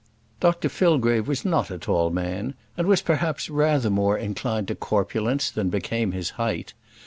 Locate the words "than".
5.51-5.69